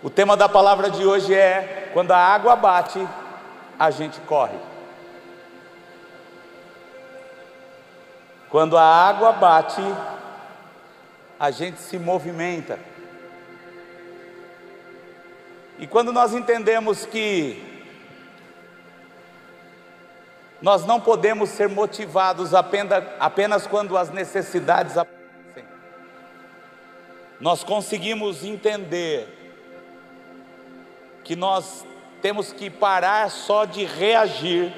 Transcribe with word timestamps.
O 0.00 0.08
tema 0.08 0.36
da 0.36 0.48
palavra 0.48 0.90
de 0.90 1.04
hoje 1.04 1.34
é: 1.34 1.90
quando 1.92 2.12
a 2.12 2.18
água 2.18 2.54
bate, 2.54 3.04
a 3.76 3.90
gente 3.90 4.20
corre. 4.20 4.56
Quando 8.48 8.78
a 8.78 8.82
água 8.82 9.32
bate, 9.32 9.82
a 11.38 11.50
gente 11.50 11.80
se 11.80 11.98
movimenta. 11.98 12.78
E 15.78 15.86
quando 15.86 16.12
nós 16.12 16.32
entendemos 16.32 17.04
que 17.04 17.84
nós 20.62 20.84
não 20.86 21.00
podemos 21.00 21.50
ser 21.50 21.68
motivados 21.68 22.54
apenas, 22.54 23.04
apenas 23.18 23.66
quando 23.66 23.96
as 23.96 24.10
necessidades 24.10 24.96
aparecem, 24.96 25.64
nós 27.40 27.62
conseguimos 27.62 28.44
entender 28.44 29.37
que 31.28 31.36
nós 31.36 31.84
temos 32.22 32.54
que 32.54 32.70
parar 32.70 33.30
só 33.30 33.66
de 33.66 33.84
reagir 33.84 34.72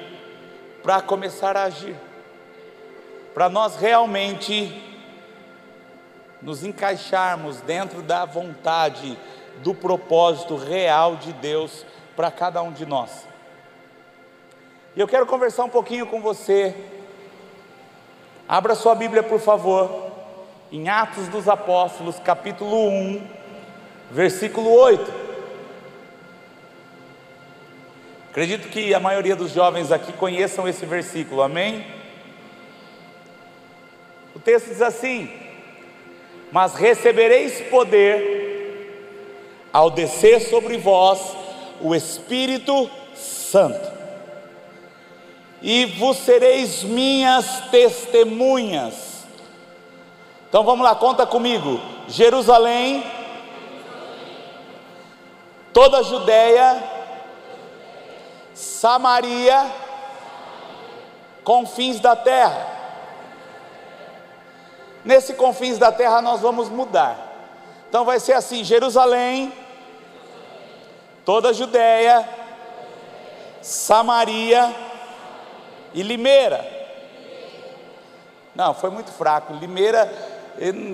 para 0.83 1.01
começar 1.01 1.55
a 1.55 1.63
agir, 1.63 1.95
para 3.33 3.47
nós 3.47 3.77
realmente 3.77 4.83
nos 6.41 6.61
encaixarmos 6.65 7.61
dentro 7.61 8.01
da 8.01 8.25
vontade, 8.25 9.17
do 9.63 9.73
propósito 9.73 10.57
real 10.57 11.15
de 11.15 11.31
Deus 11.31 11.85
para 12.17 12.29
cada 12.29 12.61
um 12.61 12.73
de 12.73 12.85
nós. 12.85 13.25
E 14.93 14.99
eu 14.99 15.07
quero 15.07 15.25
conversar 15.25 15.63
um 15.63 15.69
pouquinho 15.69 16.05
com 16.05 16.19
você. 16.19 16.75
Abra 18.45 18.75
sua 18.75 18.93
Bíblia, 18.93 19.23
por 19.23 19.39
favor, 19.39 20.11
em 20.69 20.89
Atos 20.89 21.29
dos 21.29 21.47
Apóstolos, 21.47 22.19
capítulo 22.19 22.89
1, 22.89 23.25
versículo 24.11 24.69
8. 24.69 25.30
Acredito 28.31 28.69
que 28.69 28.93
a 28.93 28.99
maioria 28.99 29.35
dos 29.35 29.51
jovens 29.51 29.91
aqui 29.91 30.13
conheçam 30.13 30.65
esse 30.65 30.85
versículo, 30.85 31.41
amém? 31.41 31.85
O 34.33 34.39
texto 34.39 34.67
diz 34.67 34.81
assim: 34.81 35.29
Mas 36.49 36.73
recebereis 36.73 37.59
poder 37.69 39.67
ao 39.73 39.91
descer 39.91 40.39
sobre 40.39 40.77
vós 40.77 41.35
o 41.81 41.93
Espírito 41.93 42.89
Santo, 43.13 43.91
e 45.61 45.83
vos 45.83 46.15
sereis 46.15 46.83
minhas 46.83 47.69
testemunhas. 47.69 49.25
Então 50.47 50.63
vamos 50.63 50.85
lá, 50.85 50.95
conta 50.95 51.25
comigo: 51.25 51.81
Jerusalém, 52.07 53.03
toda 55.73 55.97
a 55.97 56.03
Judéia, 56.03 57.00
Samaria, 58.61 59.73
confins 61.43 61.99
da 61.99 62.15
terra. 62.15 62.67
Nesse 65.03 65.33
confins 65.33 65.79
da 65.79 65.91
terra 65.91 66.21
nós 66.21 66.41
vamos 66.41 66.69
mudar. 66.69 67.17
Então 67.89 68.05
vai 68.05 68.19
ser 68.19 68.33
assim: 68.33 68.63
Jerusalém, 68.63 69.51
toda 71.25 71.49
a 71.49 71.53
Judéia, 71.53 72.29
Samaria 73.63 74.71
e 75.91 76.03
Limeira. 76.03 76.63
Não, 78.53 78.75
foi 78.75 78.91
muito 78.91 79.11
fraco. 79.11 79.53
Limeira, 79.53 80.05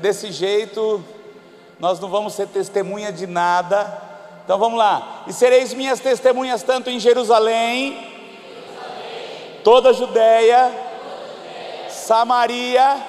desse 0.01 0.31
jeito, 0.31 1.03
nós 1.77 1.99
não 1.99 2.07
vamos 2.07 2.33
ser 2.33 2.47
testemunha 2.47 3.11
de 3.11 3.27
nada 3.27 4.06
então 4.47 4.57
vamos 4.57 4.79
lá. 4.79 5.25
E 5.27 5.33
sereis 5.33 5.73
minhas 5.73 5.99
testemunhas 5.99 6.63
tanto 6.63 6.89
em 6.89 7.01
Jerusalém, 7.01 8.01
toda 9.61 9.89
a 9.89 9.93
Judéia, 9.93 10.71
Samaria, 11.89 12.81
Samaria, 12.81 13.05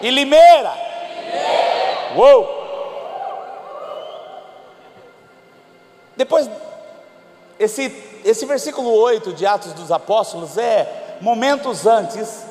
e 0.00 0.08
Limeira. 0.08 0.72
Limeira. 1.20 2.12
Uou! 2.16 2.62
Depois, 6.16 6.48
esse, 7.58 7.94
esse 8.24 8.46
versículo 8.46 8.90
8 8.90 9.34
de 9.34 9.44
Atos 9.44 9.74
dos 9.74 9.92
Apóstolos 9.92 10.56
é 10.56 11.18
momentos 11.20 11.86
antes 11.86 12.46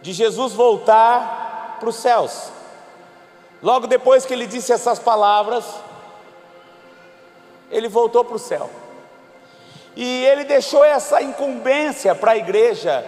de 0.00 0.14
Jesus 0.14 0.54
voltar 0.54 1.76
para 1.78 1.90
os 1.90 1.96
céus. 1.96 2.50
Logo 3.62 3.86
depois 3.86 4.24
que 4.24 4.32
ele 4.32 4.46
disse 4.46 4.72
essas 4.72 4.98
palavras, 4.98 5.66
ele 7.72 7.88
voltou 7.88 8.24
para 8.24 8.36
o 8.36 8.38
céu. 8.38 8.70
E 9.96 10.24
ele 10.26 10.44
deixou 10.44 10.84
essa 10.84 11.20
incumbência 11.20 12.14
para 12.14 12.32
a 12.32 12.36
igreja 12.36 13.04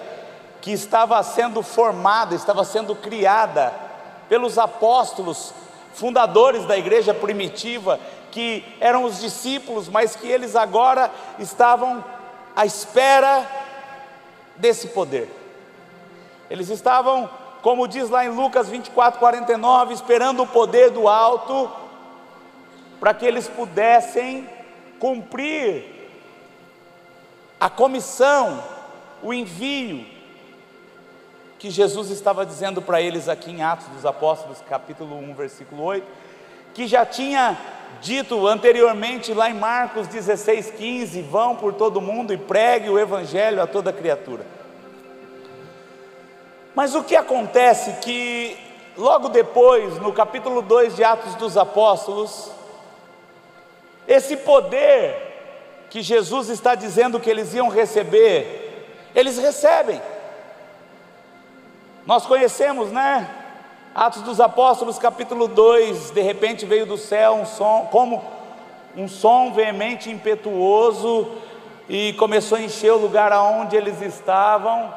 que 0.60 0.72
estava 0.72 1.22
sendo 1.22 1.62
formada, 1.62 2.34
estava 2.34 2.64
sendo 2.64 2.96
criada 2.96 3.72
pelos 4.28 4.58
apóstolos, 4.58 5.52
fundadores 5.92 6.64
da 6.64 6.76
igreja 6.76 7.14
primitiva, 7.14 8.00
que 8.30 8.64
eram 8.80 9.04
os 9.04 9.20
discípulos, 9.20 9.88
mas 9.88 10.16
que 10.16 10.26
eles 10.26 10.56
agora 10.56 11.10
estavam 11.38 12.04
à 12.56 12.66
espera 12.66 13.46
desse 14.56 14.88
poder. 14.88 15.30
Eles 16.50 16.68
estavam, 16.68 17.28
como 17.62 17.86
diz 17.86 18.10
lá 18.10 18.24
em 18.24 18.30
Lucas 18.30 18.68
24, 18.68 19.20
49, 19.20 19.94
esperando 19.94 20.42
o 20.42 20.46
poder 20.46 20.90
do 20.90 21.08
alto, 21.08 21.70
para 23.04 23.12
que 23.12 23.26
eles 23.26 23.46
pudessem 23.46 24.48
cumprir 24.98 25.84
a 27.60 27.68
comissão, 27.68 28.64
o 29.22 29.34
envio 29.34 30.06
que 31.58 31.68
Jesus 31.68 32.08
estava 32.08 32.46
dizendo 32.46 32.80
para 32.80 33.02
eles 33.02 33.28
aqui 33.28 33.50
em 33.50 33.62
Atos 33.62 33.88
dos 33.88 34.06
Apóstolos, 34.06 34.64
capítulo 34.66 35.18
1, 35.18 35.34
versículo 35.34 35.82
8, 35.82 36.06
que 36.72 36.86
já 36.86 37.04
tinha 37.04 37.58
dito 38.00 38.46
anteriormente 38.46 39.34
lá 39.34 39.50
em 39.50 39.54
Marcos 39.54 40.08
16, 40.08 40.70
15: 40.70 41.20
vão 41.20 41.56
por 41.56 41.74
todo 41.74 42.00
mundo 42.00 42.32
e 42.32 42.38
pregue 42.38 42.88
o 42.88 42.98
evangelho 42.98 43.60
a 43.60 43.66
toda 43.66 43.92
criatura. 43.92 44.46
Mas 46.74 46.94
o 46.94 47.04
que 47.04 47.16
acontece 47.16 48.00
que 48.00 48.56
logo 48.96 49.28
depois, 49.28 50.00
no 50.00 50.10
capítulo 50.10 50.62
2 50.62 50.96
de 50.96 51.04
Atos 51.04 51.34
dos 51.34 51.58
Apóstolos, 51.58 52.63
esse 54.06 54.36
poder 54.36 55.86
que 55.90 56.02
Jesus 56.02 56.48
está 56.48 56.74
dizendo 56.74 57.20
que 57.20 57.30
eles 57.30 57.54
iam 57.54 57.68
receber, 57.68 58.86
eles 59.14 59.38
recebem. 59.38 60.00
Nós 62.06 62.26
conhecemos, 62.26 62.90
né? 62.90 63.28
Atos 63.94 64.22
dos 64.22 64.40
Apóstolos, 64.40 64.98
capítulo 64.98 65.46
2, 65.46 66.10
de 66.10 66.20
repente 66.20 66.66
veio 66.66 66.84
do 66.84 66.98
céu 66.98 67.34
um 67.34 67.46
som, 67.46 67.88
como 67.92 68.24
um 68.96 69.06
som 69.06 69.52
veemente, 69.52 70.10
impetuoso, 70.10 71.30
e 71.88 72.12
começou 72.14 72.58
a 72.58 72.62
encher 72.62 72.92
o 72.92 72.98
lugar 72.98 73.32
aonde 73.32 73.76
eles 73.76 74.02
estavam. 74.02 74.92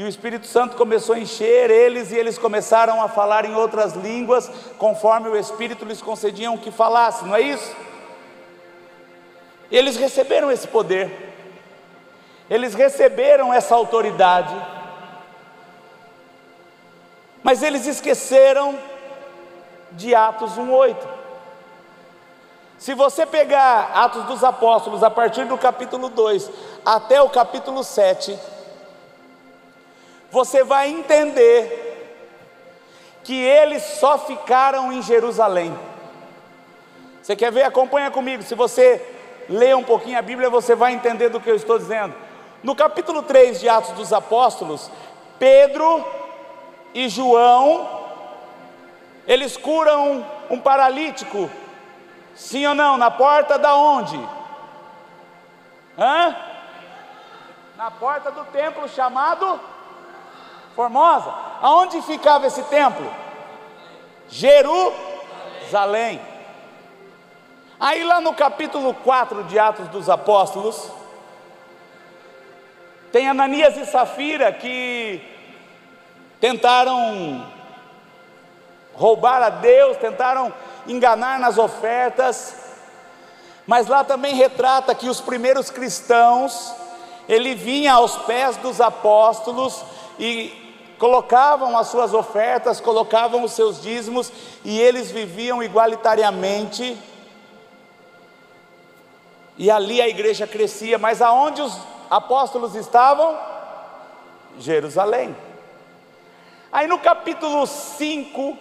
E 0.00 0.02
o 0.02 0.08
Espírito 0.08 0.46
Santo 0.46 0.78
começou 0.78 1.14
a 1.14 1.18
encher 1.18 1.70
eles 1.70 2.10
e 2.10 2.16
eles 2.16 2.38
começaram 2.38 3.02
a 3.02 3.08
falar 3.10 3.44
em 3.44 3.54
outras 3.54 3.92
línguas, 3.92 4.50
conforme 4.78 5.28
o 5.28 5.36
Espírito 5.36 5.84
lhes 5.84 6.00
concediam 6.00 6.56
que 6.56 6.70
falasse, 6.70 7.22
não 7.26 7.36
é 7.36 7.42
isso? 7.42 7.76
Eles 9.70 9.98
receberam 9.98 10.50
esse 10.50 10.66
poder, 10.66 11.34
eles 12.48 12.72
receberam 12.72 13.52
essa 13.52 13.74
autoridade, 13.74 14.56
mas 17.42 17.62
eles 17.62 17.86
esqueceram 17.86 18.78
de 19.92 20.14
Atos 20.14 20.52
1,8. 20.52 20.96
Se 22.78 22.94
você 22.94 23.26
pegar 23.26 23.90
Atos 23.94 24.24
dos 24.24 24.42
Apóstolos 24.42 25.02
a 25.02 25.10
partir 25.10 25.44
do 25.44 25.58
capítulo 25.58 26.08
2 26.08 26.50
até 26.86 27.20
o 27.20 27.28
capítulo 27.28 27.84
7, 27.84 28.38
você 30.30 30.62
vai 30.62 30.88
entender 30.88 31.88
que 33.24 33.34
eles 33.34 33.82
só 33.82 34.18
ficaram 34.18 34.92
em 34.92 35.02
Jerusalém. 35.02 35.76
Você 37.22 37.36
quer 37.36 37.52
ver? 37.52 37.64
Acompanha 37.64 38.10
comigo. 38.10 38.42
Se 38.42 38.54
você 38.54 39.04
ler 39.48 39.76
um 39.76 39.84
pouquinho 39.84 40.18
a 40.18 40.22
Bíblia, 40.22 40.48
você 40.48 40.74
vai 40.74 40.92
entender 40.92 41.28
do 41.28 41.40
que 41.40 41.50
eu 41.50 41.56
estou 41.56 41.78
dizendo. 41.78 42.14
No 42.62 42.74
capítulo 42.74 43.22
3 43.22 43.60
de 43.60 43.68
Atos 43.68 43.92
dos 43.92 44.12
Apóstolos, 44.12 44.90
Pedro 45.38 46.04
e 46.94 47.08
João, 47.08 48.00
eles 49.26 49.56
curam 49.56 50.26
um 50.50 50.58
paralítico, 50.58 51.50
sim 52.34 52.66
ou 52.66 52.74
não? 52.74 52.96
Na 52.96 53.10
porta 53.10 53.58
da 53.58 53.74
onde? 53.74 54.20
Hã? 55.98 56.36
Na 57.76 57.90
porta 57.90 58.30
do 58.30 58.44
templo 58.46 58.88
chamado 58.88 59.60
Formosa. 60.80 61.30
Aonde 61.60 62.00
ficava 62.00 62.46
esse 62.46 62.62
templo? 62.62 63.06
Jerusalém. 64.30 66.18
Aí 67.78 68.02
lá 68.02 68.18
no 68.18 68.32
capítulo 68.32 68.94
4 68.94 69.44
de 69.44 69.58
Atos 69.58 69.88
dos 69.88 70.08
Apóstolos, 70.08 70.90
tem 73.12 73.28
Ananias 73.28 73.76
e 73.76 73.84
Safira 73.84 74.50
que 74.52 75.20
tentaram 76.40 77.46
roubar 78.94 79.42
a 79.42 79.50
Deus, 79.50 79.98
tentaram 79.98 80.50
enganar 80.86 81.38
nas 81.38 81.58
ofertas, 81.58 82.54
mas 83.66 83.86
lá 83.86 84.02
também 84.02 84.34
retrata 84.34 84.94
que 84.94 85.10
os 85.10 85.20
primeiros 85.20 85.68
cristãos, 85.68 86.74
ele 87.28 87.54
vinha 87.54 87.92
aos 87.92 88.16
pés 88.16 88.56
dos 88.56 88.80
apóstolos 88.80 89.84
e 90.18 90.59
colocavam 91.00 91.78
as 91.78 91.88
suas 91.88 92.12
ofertas, 92.12 92.78
colocavam 92.78 93.42
os 93.42 93.52
seus 93.52 93.80
dízimos 93.80 94.30
e 94.62 94.78
eles 94.78 95.10
viviam 95.10 95.62
igualitariamente. 95.62 96.94
E 99.56 99.70
ali 99.70 100.02
a 100.02 100.06
igreja 100.06 100.46
crescia, 100.46 100.98
mas 100.98 101.22
aonde 101.22 101.62
os 101.62 101.74
apóstolos 102.10 102.74
estavam? 102.74 103.34
Jerusalém. 104.58 105.34
Aí 106.70 106.86
no 106.86 106.98
capítulo 106.98 107.66
5, 107.66 108.58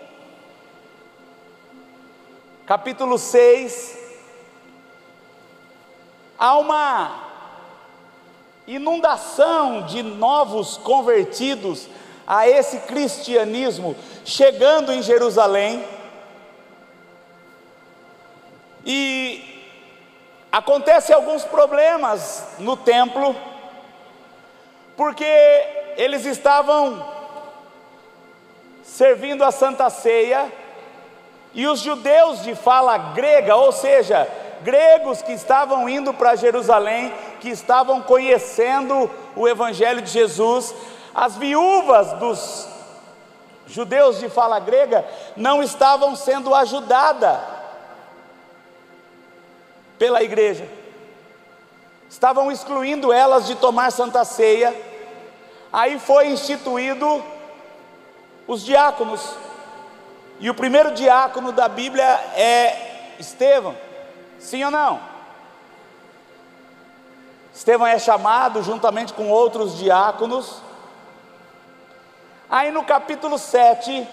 capítulo 2.65 3.17
6, 3.17 3.99
há 6.37 6.57
uma 6.57 7.19
inundação 8.65 9.81
de 9.81 10.01
novos 10.01 10.77
convertidos 10.77 11.89
a 12.29 12.47
esse 12.47 12.77
cristianismo 12.81 13.95
chegando 14.23 14.93
em 14.93 15.01
Jerusalém. 15.01 15.83
E 18.85 19.65
acontecem 20.51 21.15
alguns 21.15 21.43
problemas 21.43 22.45
no 22.59 22.77
templo, 22.77 23.35
porque 24.95 25.25
eles 25.97 26.23
estavam 26.25 27.03
servindo 28.83 29.43
a 29.43 29.51
Santa 29.51 29.89
Ceia 29.89 30.51
e 31.51 31.65
os 31.65 31.79
judeus 31.79 32.43
de 32.43 32.53
fala 32.53 32.95
grega, 32.97 33.55
ou 33.55 33.71
seja, 33.71 34.27
gregos 34.61 35.23
que 35.23 35.31
estavam 35.31 35.89
indo 35.89 36.13
para 36.13 36.35
Jerusalém, 36.35 37.11
que 37.41 37.49
estavam 37.49 38.01
conhecendo 38.01 39.09
o 39.35 39.47
Evangelho 39.47 40.01
de 40.01 40.11
Jesus, 40.11 40.75
as 41.13 41.35
viúvas 41.35 42.13
dos 42.13 42.67
judeus 43.67 44.19
de 44.19 44.29
fala 44.29 44.59
grega 44.59 45.07
não 45.35 45.61
estavam 45.61 46.15
sendo 46.15 46.53
ajudadas 46.55 47.39
pela 49.97 50.23
igreja, 50.23 50.67
estavam 52.09 52.51
excluindo 52.51 53.11
elas 53.11 53.45
de 53.45 53.55
tomar 53.55 53.91
santa 53.91 54.23
ceia. 54.23 54.73
Aí 55.71 55.99
foi 55.99 56.29
instituído 56.29 57.23
os 58.47 58.63
diáconos, 58.63 59.35
e 60.39 60.49
o 60.49 60.55
primeiro 60.55 60.91
diácono 60.93 61.51
da 61.51 61.67
Bíblia 61.67 62.05
é 62.35 63.15
Estevão, 63.19 63.75
sim 64.39 64.63
ou 64.63 64.71
não? 64.71 64.99
Estevão 67.53 67.85
é 67.85 67.99
chamado 67.99 68.63
juntamente 68.63 69.13
com 69.13 69.29
outros 69.29 69.77
diáconos 69.77 70.61
Aí 72.49 72.71
no 72.71 72.83
capítulo 72.83 73.37
7, 73.37 74.07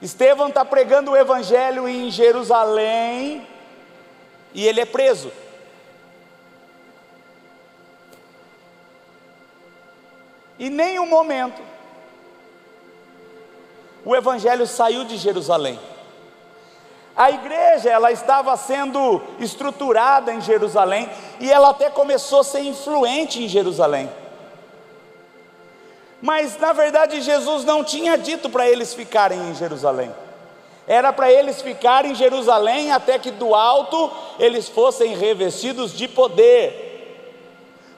Estevão 0.00 0.48
está 0.48 0.64
pregando 0.64 1.10
o 1.10 1.16
evangelho 1.16 1.88
em 1.88 2.08
Jerusalém 2.10 3.46
e 4.54 4.66
ele 4.66 4.80
é 4.80 4.84
preso. 4.84 5.32
E 10.58 10.70
nem 10.70 11.00
um 11.00 11.06
momento 11.06 11.60
o 14.04 14.14
evangelho 14.14 14.66
saiu 14.66 15.04
de 15.04 15.16
Jerusalém. 15.16 15.78
A 17.16 17.30
igreja, 17.30 17.90
ela 17.90 18.10
estava 18.10 18.56
sendo 18.56 19.22
estruturada 19.38 20.32
em 20.32 20.40
Jerusalém 20.40 21.10
e 21.38 21.50
ela 21.50 21.70
até 21.70 21.90
começou 21.90 22.40
a 22.40 22.44
ser 22.44 22.60
influente 22.60 23.42
em 23.42 23.48
Jerusalém. 23.48 24.21
Mas 26.22 26.56
na 26.56 26.72
verdade 26.72 27.20
Jesus 27.20 27.64
não 27.64 27.82
tinha 27.82 28.16
dito 28.16 28.48
para 28.48 28.68
eles 28.68 28.94
ficarem 28.94 29.50
em 29.50 29.54
Jerusalém. 29.56 30.14
Era 30.86 31.12
para 31.12 31.30
eles 31.30 31.60
ficarem 31.60 32.12
em 32.12 32.14
Jerusalém 32.14 32.92
até 32.92 33.18
que 33.18 33.32
do 33.32 33.56
alto 33.56 34.10
eles 34.38 34.68
fossem 34.68 35.16
revestidos 35.16 35.92
de 35.92 36.06
poder. 36.06 36.90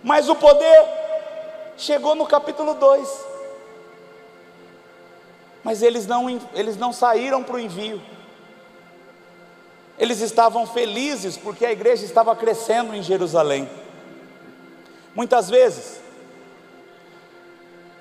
Mas 0.02 0.28
o 0.30 0.34
poder 0.34 0.86
chegou 1.76 2.14
no 2.14 2.26
capítulo 2.26 2.72
2. 2.74 3.26
Mas 5.62 5.82
eles 5.82 6.06
não, 6.06 6.40
eles 6.54 6.78
não 6.78 6.92
saíram 6.92 7.42
para 7.42 7.56
o 7.56 7.60
envio. 7.60 8.00
Eles 9.98 10.20
estavam 10.20 10.66
felizes 10.66 11.36
porque 11.36 11.64
a 11.64 11.72
igreja 11.72 12.04
estava 12.04 12.34
crescendo 12.34 12.94
em 12.94 13.02
Jerusalém. 13.02 13.68
Muitas 15.14 15.48
vezes, 15.48 16.03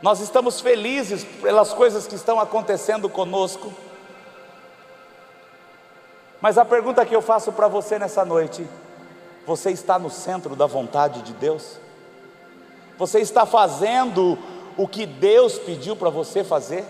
nós 0.04 0.20
estamos 0.20 0.60
felizes 0.60 1.24
pelas 1.24 1.72
coisas 1.72 2.06
que 2.06 2.16
estão 2.16 2.38
acontecendo 2.38 3.08
conosco. 3.08 3.74
Mas 6.42 6.58
a 6.58 6.66
pergunta 6.66 7.06
que 7.06 7.16
eu 7.16 7.22
faço 7.22 7.54
para 7.54 7.70
você 7.70 7.98
nessa 7.98 8.26
noite: 8.26 8.68
você 9.48 9.72
está 9.72 9.98
no 9.98 10.10
centro 10.10 10.58
da 10.58 10.66
vontade 10.66 11.22
de 11.22 11.32
Deus? 11.32 11.78
Você 12.98 13.22
está 13.22 13.46
fazendo 13.46 14.38
o 14.76 14.90
que 14.90 15.06
Deus 15.06 15.58
pediu 15.58 15.96
para 15.96 16.10
você 16.10 16.44
fazer? 16.44 16.84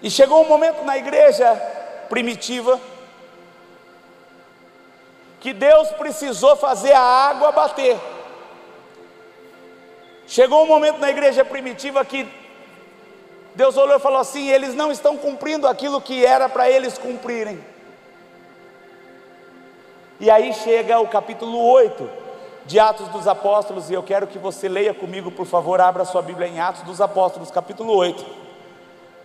E 0.00 0.10
chegou 0.10 0.42
um 0.42 0.48
momento 0.48 0.82
na 0.84 0.96
igreja 0.96 1.54
primitiva 2.08 2.80
que 5.38 5.52
Deus 5.52 5.90
precisou 5.90 6.56
fazer 6.56 6.92
a 6.92 7.02
água 7.02 7.52
bater. 7.52 8.13
Chegou 10.26 10.62
um 10.64 10.66
momento 10.66 10.98
na 10.98 11.10
igreja 11.10 11.44
primitiva 11.44 12.04
que 12.04 12.26
Deus 13.54 13.76
olhou 13.76 13.96
e 13.96 14.00
falou 14.00 14.18
assim: 14.18 14.48
eles 14.48 14.74
não 14.74 14.90
estão 14.90 15.16
cumprindo 15.16 15.68
aquilo 15.68 16.00
que 16.00 16.24
era 16.24 16.48
para 16.48 16.68
eles 16.68 16.98
cumprirem. 16.98 17.64
E 20.18 20.30
aí 20.30 20.52
chega 20.52 20.98
o 20.98 21.08
capítulo 21.08 21.58
8 21.58 22.08
de 22.64 22.80
Atos 22.80 23.08
dos 23.08 23.28
Apóstolos, 23.28 23.90
e 23.90 23.94
eu 23.94 24.02
quero 24.02 24.26
que 24.26 24.38
você 24.38 24.68
leia 24.68 24.94
comigo, 24.94 25.30
por 25.30 25.44
favor, 25.44 25.80
abra 25.80 26.04
sua 26.04 26.22
Bíblia 26.22 26.48
em 26.48 26.60
Atos 26.60 26.82
dos 26.82 27.00
Apóstolos, 27.00 27.50
capítulo 27.50 27.94
8, 27.94 28.24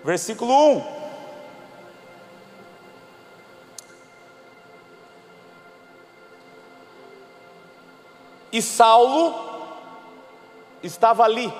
versículo 0.03 0.53
1. 0.53 0.99
E 8.51 8.61
Saulo 8.61 9.48
estava 10.83 11.23
ali, 11.23 11.51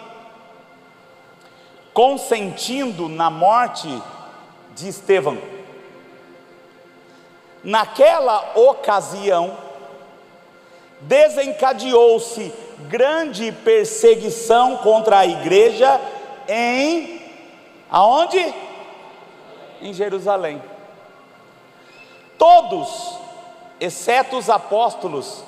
consentindo 1.94 3.10
na 3.10 3.30
morte 3.30 3.88
de 4.76 4.88
Estevão. 4.88 5.38
Naquela 7.64 8.54
ocasião, 8.56 9.58
desencadeou-se 11.02 12.54
grande 12.88 13.52
perseguição 13.52 14.78
contra 14.78 15.20
a 15.20 15.28
igreja 15.28 16.00
em 16.48 17.22
aonde? 17.90 18.54
Em 19.82 19.94
Jerusalém. 19.94 20.62
Todos, 22.38 23.20
exceto 23.80 24.38
os 24.38 24.50
apóstolos, 24.50 25.44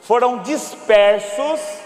foram 0.00 0.38
dispersos 0.38 1.81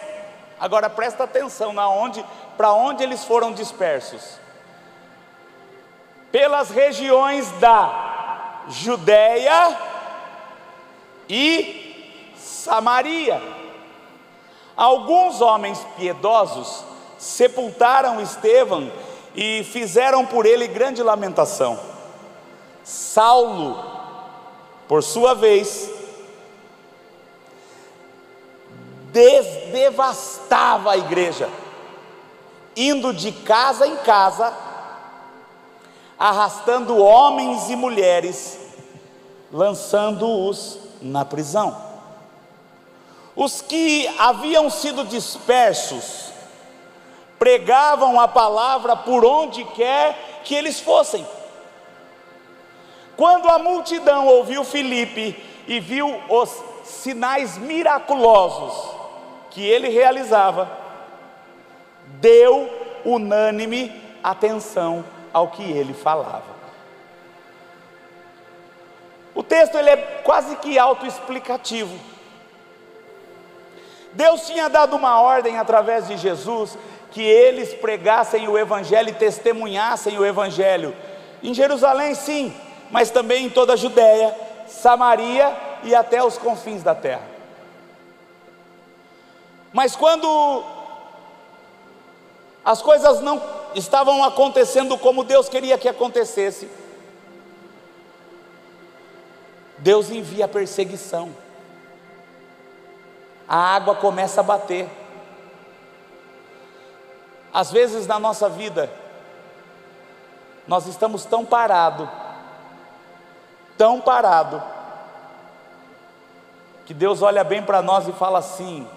Agora 0.58 0.88
presta 0.88 1.24
atenção 1.24 1.72
na 1.72 1.88
onde, 1.88 2.24
para 2.56 2.72
onde 2.72 3.02
eles 3.02 3.24
foram 3.24 3.52
dispersos. 3.52 4.38
Pelas 6.32 6.70
regiões 6.70 7.50
da 7.52 8.62
Judéia 8.68 9.78
e 11.28 12.32
Samaria. 12.36 13.40
Alguns 14.76 15.40
homens 15.40 15.84
piedosos 15.96 16.84
sepultaram 17.18 18.20
Estevão 18.20 18.90
e 19.34 19.64
fizeram 19.64 20.24
por 20.24 20.46
ele 20.46 20.66
grande 20.66 21.02
lamentação. 21.02 21.78
Saulo, 22.82 23.82
por 24.88 25.02
sua 25.02 25.34
vez, 25.34 25.90
desdevastava 29.16 30.92
a 30.92 30.98
igreja, 30.98 31.48
indo 32.76 33.14
de 33.14 33.32
casa 33.32 33.86
em 33.86 33.96
casa, 33.96 34.54
arrastando 36.18 36.98
homens 36.98 37.70
e 37.70 37.76
mulheres, 37.76 38.58
lançando-os 39.50 40.78
na 41.00 41.24
prisão. 41.24 41.74
Os 43.34 43.62
que 43.62 44.06
haviam 44.18 44.68
sido 44.68 45.02
dispersos 45.06 46.26
pregavam 47.38 48.20
a 48.20 48.28
palavra 48.28 48.96
por 48.96 49.24
onde 49.24 49.64
quer 49.64 50.42
que 50.44 50.54
eles 50.54 50.78
fossem. 50.78 51.26
Quando 53.16 53.48
a 53.48 53.58
multidão 53.58 54.26
ouviu 54.26 54.62
Filipe 54.62 55.42
e 55.66 55.80
viu 55.80 56.06
os 56.28 56.50
sinais 56.84 57.56
miraculosos 57.56 58.85
que 59.56 59.66
ele 59.66 59.88
realizava, 59.88 60.70
deu 62.20 62.68
unânime 63.06 63.90
atenção 64.22 65.02
ao 65.32 65.48
que 65.48 65.62
ele 65.62 65.94
falava. 65.94 66.54
O 69.34 69.42
texto 69.42 69.78
ele 69.78 69.88
é 69.88 69.96
quase 69.96 70.56
que 70.56 70.78
autoexplicativo. 70.78 71.98
Deus 74.12 74.46
tinha 74.46 74.68
dado 74.68 74.94
uma 74.94 75.22
ordem 75.22 75.56
através 75.56 76.06
de 76.06 76.18
Jesus 76.18 76.76
que 77.10 77.22
eles 77.22 77.72
pregassem 77.72 78.46
o 78.48 78.58
evangelho 78.58 79.08
e 79.08 79.14
testemunhassem 79.14 80.18
o 80.18 80.26
evangelho 80.26 80.94
em 81.42 81.54
Jerusalém, 81.54 82.14
sim, 82.14 82.54
mas 82.90 83.10
também 83.10 83.46
em 83.46 83.48
toda 83.48 83.72
a 83.72 83.76
Judéia, 83.76 84.36
Samaria 84.66 85.50
e 85.82 85.94
até 85.94 86.22
os 86.22 86.36
confins 86.36 86.82
da 86.82 86.94
terra. 86.94 87.35
Mas 89.76 89.94
quando 89.94 90.64
as 92.64 92.80
coisas 92.80 93.20
não 93.20 93.42
estavam 93.74 94.24
acontecendo 94.24 94.96
como 94.96 95.22
Deus 95.22 95.50
queria 95.50 95.76
que 95.76 95.86
acontecesse, 95.86 96.66
Deus 99.76 100.08
envia 100.08 100.46
a 100.46 100.48
perseguição, 100.48 101.30
a 103.46 103.76
água 103.76 103.96
começa 103.96 104.40
a 104.40 104.42
bater. 104.42 104.88
Às 107.52 107.70
vezes 107.70 108.06
na 108.06 108.18
nossa 108.18 108.48
vida, 108.48 108.90
nós 110.66 110.86
estamos 110.86 111.26
tão 111.26 111.44
parado, 111.44 112.10
tão 113.76 114.00
parado, 114.00 114.62
que 116.86 116.94
Deus 116.94 117.20
olha 117.20 117.44
bem 117.44 117.62
para 117.62 117.82
nós 117.82 118.08
e 118.08 118.12
fala 118.12 118.38
assim: 118.38 118.88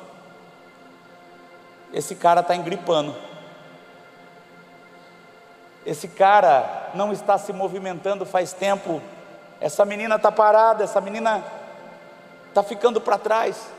esse 1.93 2.15
cara 2.15 2.41
está 2.41 2.55
engripando, 2.55 3.15
esse 5.85 6.07
cara 6.07 6.91
não 6.93 7.11
está 7.11 7.37
se 7.37 7.51
movimentando 7.51 8.25
faz 8.25 8.53
tempo, 8.53 9.01
essa 9.59 9.83
menina 9.85 10.15
está 10.15 10.31
parada, 10.31 10.83
essa 10.83 11.01
menina 11.01 11.43
está 12.47 12.63
ficando 12.63 13.01
para 13.01 13.17
trás. 13.17 13.69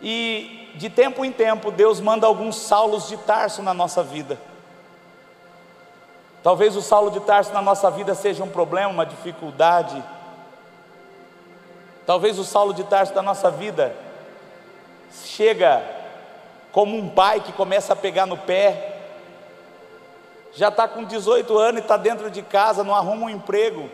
E 0.00 0.72
de 0.76 0.88
tempo 0.88 1.24
em 1.24 1.32
tempo, 1.32 1.70
Deus 1.70 2.00
manda 2.00 2.26
alguns 2.26 2.56
Saulos 2.56 3.08
de 3.08 3.16
Tarso 3.16 3.62
na 3.62 3.74
nossa 3.74 4.02
vida. 4.02 4.38
Talvez 6.42 6.76
o 6.76 6.82
Saulo 6.82 7.10
de 7.10 7.20
Tarso 7.20 7.52
na 7.52 7.60
nossa 7.60 7.90
vida 7.90 8.14
seja 8.14 8.44
um 8.44 8.48
problema, 8.48 8.88
uma 8.88 9.04
dificuldade. 9.04 10.02
Talvez 12.06 12.38
o 12.38 12.44
Saulo 12.44 12.72
de 12.72 12.84
Tarso 12.84 13.12
da 13.12 13.22
nossa 13.22 13.50
vida 13.50 13.94
chega 15.12 15.82
como 16.78 16.96
um 16.96 17.08
pai 17.08 17.40
que 17.40 17.50
começa 17.50 17.92
a 17.92 17.96
pegar 17.96 18.24
no 18.24 18.38
pé, 18.38 19.00
já 20.52 20.68
está 20.68 20.86
com 20.86 21.02
18 21.02 21.58
anos 21.58 21.80
e 21.80 21.82
está 21.82 21.96
dentro 21.96 22.30
de 22.30 22.40
casa, 22.40 22.84
não 22.84 22.94
arruma 22.94 23.26
um 23.26 23.30
emprego. 23.30 23.90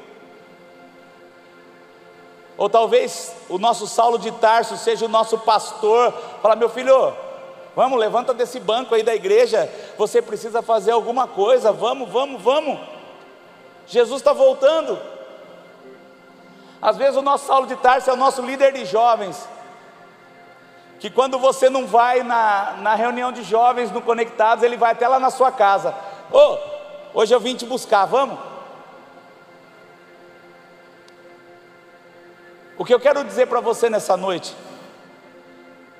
Ou 2.58 2.68
talvez 2.68 3.34
o 3.48 3.56
nosso 3.56 3.86
Saulo 3.86 4.18
de 4.18 4.30
Tarso 4.32 4.76
seja 4.76 5.06
o 5.06 5.08
nosso 5.08 5.38
pastor, 5.38 6.12
fala: 6.42 6.54
meu 6.56 6.68
filho, 6.68 7.14
vamos, 7.74 7.98
levanta 7.98 8.34
desse 8.34 8.60
banco 8.60 8.94
aí 8.94 9.02
da 9.02 9.14
igreja, 9.14 9.66
você 9.96 10.20
precisa 10.20 10.60
fazer 10.60 10.90
alguma 10.90 11.26
coisa, 11.26 11.72
vamos, 11.72 12.10
vamos, 12.10 12.42
vamos. 12.42 12.78
Jesus 13.86 14.20
está 14.20 14.34
voltando. 14.34 15.00
Às 16.82 16.98
vezes 16.98 17.16
o 17.16 17.22
nosso 17.22 17.46
Saulo 17.46 17.66
de 17.66 17.76
Tarso 17.76 18.10
é 18.10 18.12
o 18.12 18.16
nosso 18.16 18.42
líder 18.42 18.74
de 18.74 18.84
jovens, 18.84 19.48
que 20.98 21.10
quando 21.10 21.38
você 21.38 21.68
não 21.68 21.86
vai 21.86 22.22
na, 22.22 22.76
na 22.80 22.94
reunião 22.94 23.32
de 23.32 23.42
jovens 23.42 23.90
no 23.90 24.00
Conectados, 24.00 24.64
ele 24.64 24.76
vai 24.76 24.92
até 24.92 25.06
lá 25.06 25.18
na 25.18 25.30
sua 25.30 25.52
casa. 25.52 25.94
Ô, 26.30 26.38
oh, 26.38 27.20
hoje 27.20 27.34
eu 27.34 27.40
vim 27.40 27.54
te 27.54 27.66
buscar, 27.66 28.04
vamos? 28.06 28.38
O 32.76 32.84
que 32.84 32.92
eu 32.92 32.98
quero 32.98 33.22
dizer 33.22 33.46
para 33.46 33.60
você 33.60 33.88
nessa 33.88 34.16
noite, 34.16 34.56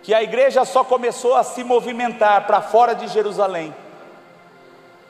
que 0.03 0.13
a 0.13 0.23
igreja 0.23 0.65
só 0.65 0.83
começou 0.83 1.37
a 1.37 1.45
se 1.45 1.63
movimentar 1.63 2.47
para 2.47 2.61
fora 2.61 2.95
de 2.95 3.07
Jerusalém, 3.07 3.75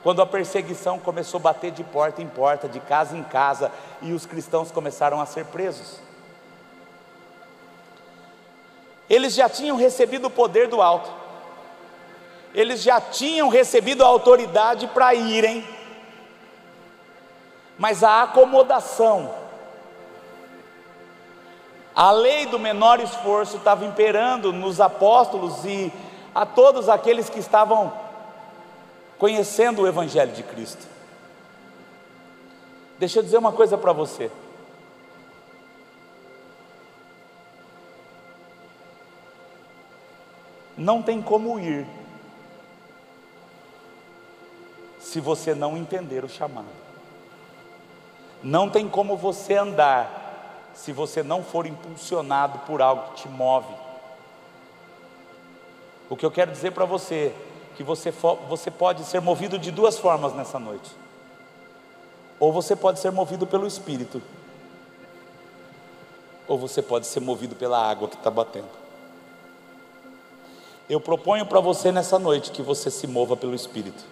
quando 0.02 0.20
a 0.20 0.26
perseguição 0.26 0.98
começou 0.98 1.38
a 1.38 1.42
bater 1.42 1.70
de 1.70 1.82
porta 1.82 2.20
em 2.20 2.28
porta, 2.28 2.68
de 2.68 2.78
casa 2.80 3.16
em 3.16 3.22
casa, 3.22 3.72
e 4.02 4.12
os 4.12 4.26
cristãos 4.26 4.70
começaram 4.70 5.20
a 5.20 5.26
ser 5.26 5.46
presos. 5.46 6.03
Eles 9.14 9.32
já 9.32 9.48
tinham 9.48 9.76
recebido 9.76 10.26
o 10.26 10.30
poder 10.30 10.66
do 10.66 10.82
alto, 10.82 11.08
eles 12.52 12.82
já 12.82 13.00
tinham 13.00 13.48
recebido 13.48 14.02
a 14.02 14.08
autoridade 14.08 14.88
para 14.88 15.14
irem, 15.14 15.64
mas 17.78 18.02
a 18.02 18.24
acomodação, 18.24 19.32
a 21.94 22.10
lei 22.10 22.46
do 22.46 22.58
menor 22.58 22.98
esforço 22.98 23.56
estava 23.56 23.84
imperando 23.84 24.52
nos 24.52 24.80
apóstolos 24.80 25.64
e 25.64 25.92
a 26.34 26.44
todos 26.44 26.88
aqueles 26.88 27.30
que 27.30 27.38
estavam 27.38 27.92
conhecendo 29.16 29.82
o 29.82 29.86
Evangelho 29.86 30.32
de 30.32 30.42
Cristo. 30.42 30.84
Deixa 32.98 33.20
eu 33.20 33.22
dizer 33.22 33.38
uma 33.38 33.52
coisa 33.52 33.78
para 33.78 33.92
você. 33.92 34.28
Não 40.76 41.02
tem 41.02 41.22
como 41.22 41.58
ir 41.58 41.86
se 44.98 45.20
você 45.20 45.54
não 45.54 45.76
entender 45.76 46.24
o 46.24 46.28
chamado. 46.28 46.66
Não 48.42 48.68
tem 48.68 48.88
como 48.88 49.16
você 49.16 49.54
andar 49.54 50.70
se 50.74 50.92
você 50.92 51.22
não 51.22 51.42
for 51.42 51.66
impulsionado 51.66 52.58
por 52.60 52.82
algo 52.82 53.12
que 53.12 53.22
te 53.22 53.28
move. 53.28 53.72
O 56.10 56.16
que 56.16 56.26
eu 56.26 56.30
quero 56.30 56.50
dizer 56.50 56.72
para 56.72 56.84
você, 56.84 57.34
que 57.76 57.82
você, 57.82 58.12
você 58.48 58.70
pode 58.70 59.04
ser 59.04 59.20
movido 59.20 59.58
de 59.58 59.70
duas 59.70 59.98
formas 59.98 60.34
nessa 60.34 60.58
noite. 60.58 60.90
Ou 62.38 62.52
você 62.52 62.74
pode 62.74 62.98
ser 62.98 63.12
movido 63.12 63.46
pelo 63.46 63.66
Espírito, 63.66 64.20
ou 66.46 66.58
você 66.58 66.82
pode 66.82 67.06
ser 67.06 67.20
movido 67.20 67.54
pela 67.54 67.78
água 67.78 68.08
que 68.08 68.16
está 68.16 68.30
batendo. 68.30 68.83
Eu 70.88 71.00
proponho 71.00 71.46
para 71.46 71.60
você 71.60 71.90
nessa 71.90 72.18
noite 72.18 72.50
que 72.50 72.62
você 72.62 72.90
se 72.90 73.06
mova 73.06 73.36
pelo 73.36 73.54
Espírito. 73.54 74.04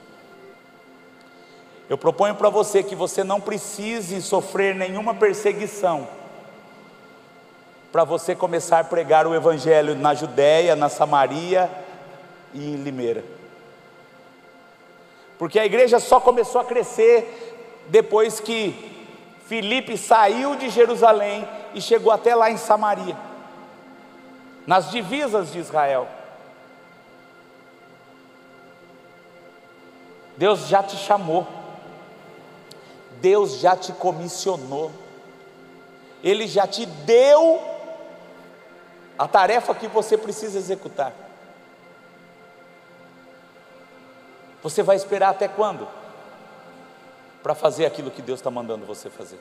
Eu 1.89 1.99
proponho 1.99 2.35
para 2.35 2.49
você 2.49 2.83
que 2.83 2.95
você 2.95 3.23
não 3.23 3.41
precise 3.41 4.23
sofrer 4.23 4.75
nenhuma 4.75 5.15
perseguição 5.15 6.09
para 7.93 8.05
você 8.05 8.35
começar 8.35 8.81
a 8.81 8.85
pregar 8.85 9.27
o 9.27 9.35
Evangelho 9.35 9.95
na 9.95 10.15
Judéia, 10.15 10.75
na 10.75 10.89
Samaria 10.89 11.71
e 12.55 12.73
em 12.73 12.77
Limeira. 12.77 13.23
Porque 15.39 15.59
a 15.59 15.67
igreja 15.67 16.01
só 16.01 16.19
começou 16.19 16.63
a 16.63 16.65
crescer 16.65 17.83
depois 17.89 18.41
que 18.41 19.07
Filipe 19.47 19.99
saiu 19.99 20.57
de 20.57 20.71
Jerusalém 20.71 21.47
e 21.75 21.83
chegou 21.83 22.11
até 22.11 22.35
lá 22.35 22.51
em 22.51 22.57
Samaria, 22.57 23.17
nas 24.67 24.91
divisas 24.91 25.53
de 25.53 25.59
Israel. 25.59 26.09
Deus 30.43 30.67
já 30.67 30.83
te 30.83 30.97
chamou, 30.97 31.47
Deus 33.21 33.61
já 33.61 33.77
te 33.77 33.93
comissionou, 33.93 34.91
Ele 36.21 36.49
já 36.49 36.67
te 36.67 36.85
deu 36.85 37.63
a 39.17 39.29
tarefa 39.29 39.73
que 39.73 39.87
você 39.87 40.19
precisa 40.19 40.59
executar. 40.59 41.13
Você 44.65 44.83
vai 44.83 44.97
esperar 44.97 45.29
até 45.29 45.47
quando? 45.47 45.87
Para 47.41 47.55
fazer 47.55 47.87
aquilo 47.87 48.11
que 48.11 48.21
Deus 48.21 48.41
está 48.41 48.51
mandando 48.51 48.85
você 48.85 49.09
fazer. 49.09 49.39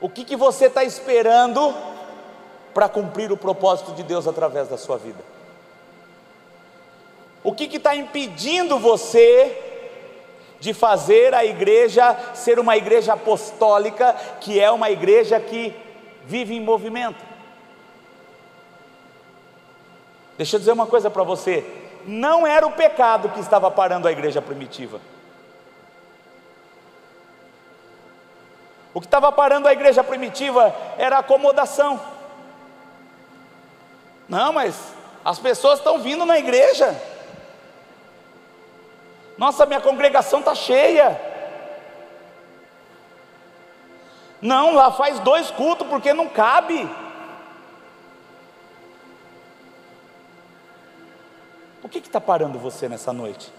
O 0.00 0.08
que, 0.08 0.24
que 0.24 0.34
você 0.34 0.64
está 0.64 0.82
esperando 0.82 1.74
para 2.72 2.88
cumprir 2.88 3.30
o 3.30 3.36
propósito 3.36 3.92
de 3.92 4.02
Deus 4.02 4.26
através 4.26 4.66
da 4.66 4.78
sua 4.78 4.96
vida? 4.96 5.37
O 7.42 7.52
que 7.52 7.64
está 7.76 7.94
impedindo 7.94 8.78
você 8.78 9.64
de 10.60 10.74
fazer 10.74 11.34
a 11.34 11.44
igreja 11.44 12.16
ser 12.34 12.58
uma 12.58 12.76
igreja 12.76 13.12
apostólica, 13.12 14.14
que 14.40 14.58
é 14.58 14.70
uma 14.70 14.90
igreja 14.90 15.38
que 15.38 15.74
vive 16.24 16.54
em 16.54 16.60
movimento. 16.60 17.24
Deixa 20.36 20.56
eu 20.56 20.60
dizer 20.60 20.72
uma 20.72 20.86
coisa 20.86 21.10
para 21.10 21.22
você: 21.22 21.64
não 22.06 22.46
era 22.46 22.66
o 22.66 22.72
pecado 22.72 23.28
que 23.30 23.40
estava 23.40 23.70
parando 23.70 24.08
a 24.08 24.12
igreja 24.12 24.42
primitiva. 24.42 25.00
O 28.94 29.00
que 29.00 29.06
estava 29.06 29.30
parando 29.30 29.68
a 29.68 29.72
igreja 29.72 30.02
primitiva 30.02 30.74
era 30.96 31.16
a 31.16 31.20
acomodação. 31.20 32.00
Não, 34.28 34.52
mas 34.52 34.92
as 35.24 35.38
pessoas 35.38 35.78
estão 35.78 36.00
vindo 36.00 36.26
na 36.26 36.38
igreja. 36.38 37.00
Nossa, 39.38 39.64
minha 39.64 39.80
congregação 39.80 40.40
está 40.40 40.52
cheia. 40.52 41.18
Não, 44.42 44.74
lá 44.74 44.90
faz 44.90 45.20
dois 45.20 45.48
cultos 45.52 45.86
porque 45.86 46.12
não 46.12 46.28
cabe. 46.28 46.88
O 51.82 51.88
que 51.88 51.98
está 51.98 52.20
parando 52.20 52.58
você 52.58 52.88
nessa 52.88 53.12
noite? 53.12 53.52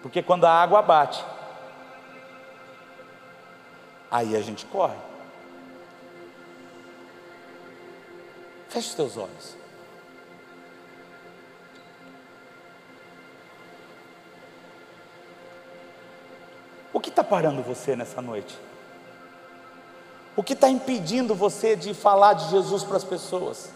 Porque 0.00 0.22
quando 0.22 0.44
a 0.44 0.52
água 0.52 0.80
bate, 0.80 1.22
aí 4.10 4.36
a 4.36 4.40
gente 4.40 4.64
corre. 4.66 4.96
Feche 8.68 8.88
os 8.88 8.94
teus 8.94 9.16
olhos. 9.16 9.65
O 16.96 16.98
que 16.98 17.10
está 17.10 17.22
parando 17.22 17.60
você 17.60 17.94
nessa 17.94 18.22
noite? 18.22 18.58
O 20.34 20.42
que 20.42 20.54
está 20.54 20.66
impedindo 20.66 21.34
você 21.34 21.76
de 21.76 21.92
falar 21.92 22.32
de 22.32 22.48
Jesus 22.48 22.84
para 22.84 22.96
as 22.96 23.04
pessoas? 23.04 23.68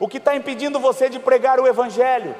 O 0.00 0.08
que 0.08 0.16
está 0.16 0.34
impedindo 0.34 0.80
você 0.80 1.10
de 1.10 1.18
pregar 1.18 1.60
o 1.60 1.66
Evangelho? 1.66 2.34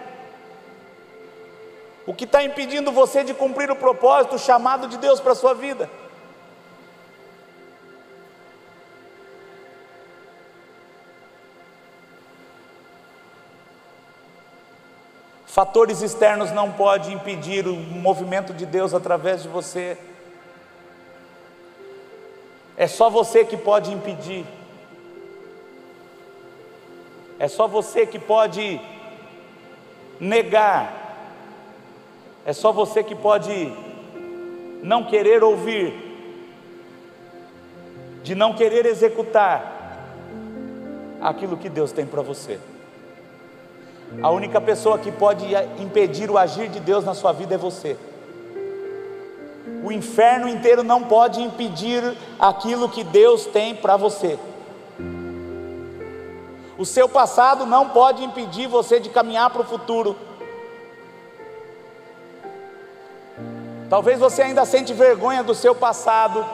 O 2.07 2.15
que 2.15 2.25
está 2.25 2.43
impedindo 2.43 2.91
você 2.91 3.23
de 3.23 3.35
cumprir 3.35 3.71
o 3.71 3.77
propósito, 3.77 4.37
o 4.37 4.39
chamado 4.39 4.89
de 4.89 4.97
Deus 4.97 5.21
para 5.21 5.33
a 5.33 5.37
sua 5.37 5.53
vida? 5.53 5.91
Fatores 15.57 16.03
externos 16.03 16.53
não 16.53 16.71
podem 16.71 17.15
impedir 17.15 17.67
o 17.67 17.75
movimento 17.75 18.53
de 18.53 18.67
Deus 18.67 18.93
através 18.93 19.43
de 19.43 19.49
você. 19.49 19.97
É 22.77 22.87
só 22.87 23.09
você 23.09 23.43
que 23.43 23.57
pode 23.57 23.91
impedir. 23.91 24.45
É 27.39 27.49
só 27.49 27.67
você 27.67 28.05
que 28.05 28.19
pode 28.19 28.79
negar. 30.21 30.93
É 32.45 32.53
só 32.53 32.71
você 32.71 33.03
que 33.03 33.15
pode 33.15 33.73
não 34.83 35.05
querer 35.05 35.43
ouvir, 35.43 35.95
de 38.23 38.35
não 38.35 38.53
querer 38.53 38.85
executar 38.85 40.03
aquilo 41.19 41.57
que 41.57 41.71
Deus 41.71 41.93
tem 41.93 42.05
para 42.05 42.21
você. 42.21 42.61
A 44.23 44.31
única 44.31 44.61
pessoa 44.61 44.99
que 44.99 45.11
pode 45.13 45.47
impedir 45.79 46.31
o 46.31 46.39
agir 46.39 46.69
de 46.69 46.81
Deus 46.81 47.05
na 47.05 47.15
sua 47.15 47.33
vida 47.33 47.55
é 47.55 47.59
você. 47.59 47.97
O 49.85 49.93
inferno 49.93 50.49
inteiro 50.49 50.83
não 50.83 51.05
pode 51.05 51.41
impedir 51.43 52.03
aquilo 52.39 52.89
que 52.89 53.05
Deus 53.05 53.47
tem 53.47 53.75
para 53.75 53.97
você. 53.97 54.39
O 56.79 56.85
seu 56.85 57.09
passado 57.09 57.65
não 57.65 57.89
pode 57.89 58.23
impedir 58.23 58.67
você 58.67 59.01
de 59.01 59.09
caminhar 59.09 59.51
para 59.51 59.63
o 59.63 59.67
futuro. 59.67 60.17
Talvez 63.89 64.19
você 64.19 64.43
ainda 64.43 64.65
sente 64.65 64.93
vergonha 64.93 65.43
do 65.43 65.55
seu 65.55 65.75
passado. 65.75 66.45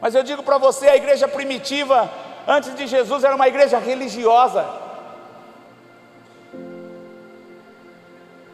Mas 0.00 0.14
eu 0.14 0.22
digo 0.22 0.42
para 0.42 0.58
você, 0.58 0.88
a 0.88 0.96
igreja 0.96 1.26
primitiva, 1.26 2.10
antes 2.46 2.74
de 2.74 2.86
Jesus, 2.86 3.24
era 3.24 3.34
uma 3.34 3.48
igreja 3.48 3.78
religiosa. 3.78 4.81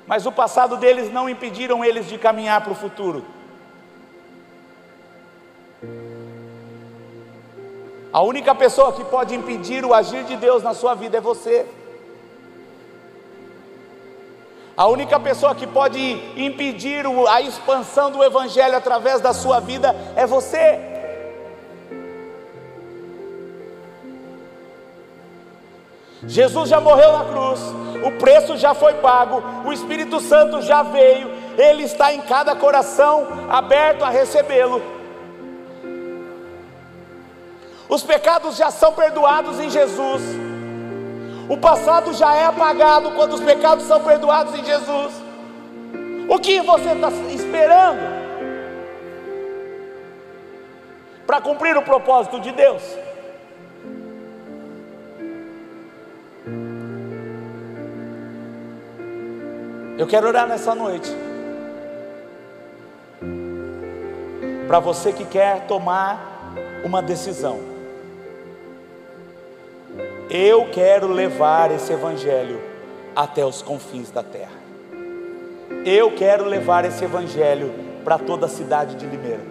Mas 0.09 0.25
o 0.25 0.33
passado 0.33 0.79
deles 0.79 1.13
não 1.13 1.29
impediram 1.29 1.85
eles 1.85 2.09
de 2.09 2.17
caminhar 2.17 2.63
para 2.63 2.73
o 2.73 2.75
futuro. 2.75 3.23
A 8.11 8.23
única 8.23 8.55
pessoa 8.55 8.91
que 8.95 9.05
pode 9.05 9.35
impedir 9.35 9.85
o 9.85 9.93
agir 9.93 10.25
de 10.25 10.35
Deus 10.35 10.63
na 10.63 10.73
sua 10.73 10.95
vida 10.95 11.19
é 11.19 11.21
você. 11.21 11.67
A 14.75 14.87
única 14.87 15.21
pessoa 15.21 15.55
que 15.55 15.67
pode 15.67 16.01
impedir 16.37 17.05
a 17.29 17.43
expansão 17.43 18.11
do 18.11 18.25
Evangelho 18.25 18.77
através 18.77 19.21
da 19.21 19.35
sua 19.35 19.61
vida 19.61 19.95
é 20.17 20.27
você. 20.27 20.88
Jesus 26.27 26.69
já 26.69 26.81
morreu 26.81 27.13
na 27.13 27.25
cruz, 27.25 27.61
o 28.05 28.11
preço 28.19 28.57
já 28.57 28.75
foi 28.75 28.95
pago, 28.95 29.43
o 29.65 29.73
Espírito 29.73 30.21
Santo 30.21 30.61
já 30.63 30.83
veio, 30.83 31.31
ele 31.57 31.85
está 31.85 32.13
em 32.13 32.21
cada 32.21 32.57
coração 32.57 33.27
aberto 33.49 34.05
a 34.05 34.09
recebê-lo. 34.09 34.83
Os 37.89 38.03
pecados 38.03 38.57
já 38.57 38.71
são 38.71 38.93
perdoados 38.93 39.59
em 39.59 39.71
Jesus. 39.71 40.23
O 41.49 41.57
passado 41.57 42.13
já 42.13 42.35
é 42.35 42.45
apagado 42.45 43.13
quando 43.13 43.33
os 43.33 43.41
pecados 43.41 43.87
são 43.87 44.03
perdoados 44.03 44.55
em 44.55 44.65
Jesus. 44.65 45.15
O 46.29 46.39
que 46.39 46.61
você 46.61 46.91
está 46.91 47.09
esperando 47.31 48.19
para 51.27 51.41
cumprir 51.41 51.77
o 51.77 51.83
propósito 51.83 52.39
de 52.41 52.53
Deus? 52.53 52.83
Eu 59.99 60.07
quero 60.07 60.29
orar 60.29 60.47
nessa 60.47 60.77
noite. 60.77 61.11
Para 64.69 64.79
você 64.79 65.13
que 65.13 65.25
quer 65.25 65.67
tomar 65.67 66.55
uma 66.85 67.03
decisão. 67.03 67.59
Eu 70.31 70.71
quero 70.71 71.09
levar 71.09 71.73
esse 71.73 71.93
evangelho 71.93 72.63
até 73.17 73.45
os 73.45 73.61
confins 73.61 74.09
da 74.13 74.23
terra. 74.23 74.57
Eu 75.85 76.15
quero 76.15 76.45
levar 76.45 76.85
esse 76.85 77.05
evangelho 77.05 77.75
para 78.05 78.19
toda 78.19 78.47
a 78.47 78.49
cidade 78.49 78.95
de 78.95 79.05
Limeira. 79.05 79.43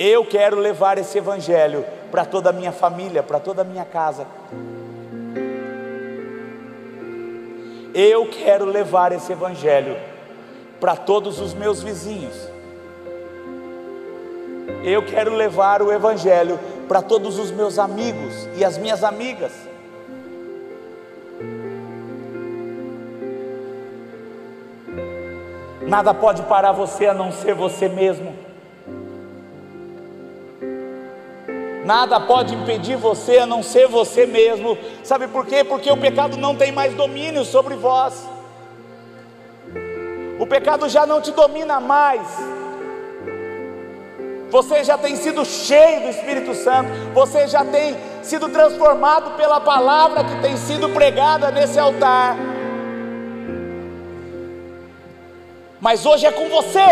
Eu 0.00 0.26
quero 0.26 0.58
levar 0.58 0.98
esse 0.98 1.16
evangelho 1.16 1.84
para 2.10 2.24
toda 2.24 2.50
a 2.50 2.52
minha 2.52 2.72
família, 2.72 3.22
para 3.22 3.38
toda 3.38 3.62
a 3.62 3.64
minha 3.64 3.84
casa. 3.84 4.26
Eu 7.98 8.26
quero 8.26 8.66
levar 8.66 9.10
esse 9.12 9.32
evangelho 9.32 9.96
para 10.78 10.94
todos 10.94 11.40
os 11.40 11.54
meus 11.54 11.82
vizinhos. 11.82 12.34
Eu 14.84 15.02
quero 15.06 15.32
levar 15.32 15.80
o 15.80 15.90
evangelho 15.90 16.60
para 16.86 17.00
todos 17.00 17.38
os 17.38 17.50
meus 17.50 17.78
amigos 17.78 18.46
e 18.54 18.62
as 18.62 18.76
minhas 18.76 19.02
amigas. 19.02 19.50
Nada 25.80 26.12
pode 26.12 26.42
parar 26.42 26.72
você 26.72 27.06
a 27.06 27.14
não 27.14 27.32
ser 27.32 27.54
você 27.54 27.88
mesmo. 27.88 28.45
Nada 31.86 32.18
pode 32.18 32.52
impedir 32.52 32.96
você 32.96 33.38
a 33.38 33.46
não 33.46 33.62
ser 33.62 33.86
você 33.86 34.26
mesmo. 34.26 34.76
Sabe 35.04 35.28
por 35.28 35.46
quê? 35.46 35.62
Porque 35.62 35.88
o 35.88 35.96
pecado 35.96 36.36
não 36.36 36.56
tem 36.56 36.72
mais 36.72 36.92
domínio 36.94 37.44
sobre 37.44 37.76
vós. 37.76 38.28
O 40.36 40.44
pecado 40.48 40.88
já 40.88 41.06
não 41.06 41.20
te 41.20 41.30
domina 41.30 41.78
mais. 41.78 42.26
Você 44.50 44.82
já 44.82 44.98
tem 44.98 45.14
sido 45.14 45.44
cheio 45.44 46.00
do 46.00 46.08
Espírito 46.08 46.54
Santo. 46.54 46.90
Você 47.14 47.46
já 47.46 47.64
tem 47.64 47.96
sido 48.20 48.48
transformado 48.48 49.36
pela 49.36 49.60
palavra 49.60 50.24
que 50.24 50.42
tem 50.42 50.56
sido 50.56 50.88
pregada 50.88 51.52
nesse 51.52 51.78
altar. 51.78 52.36
Mas 55.80 56.04
hoje 56.04 56.26
é 56.26 56.32
com 56.32 56.48
você. 56.48 56.84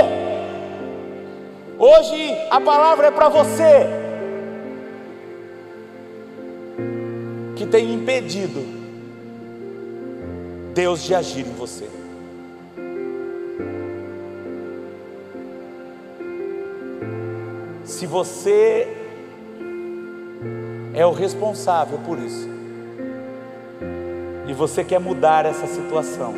Hoje 1.77 2.39
a 2.49 2.61
palavra 2.61 3.09
é 3.09 3.11
para 3.11 3.29
você. 3.29 4.04
Que 7.65 7.71
tem 7.71 7.95
impedido 7.95 8.63
Deus 10.75 11.03
de 11.03 11.15
agir 11.15 11.47
em 11.47 11.53
você. 11.53 11.89
Se 17.85 18.07
você 18.07 18.89
é 20.93 21.07
o 21.07 21.13
responsável 21.13 21.99
por 21.99 22.19
isso, 22.19 22.49
e 24.47 24.53
você 24.53 24.85
quer 24.85 25.01
mudar 25.01 25.47
essa 25.47 25.67
situação, 25.67 26.35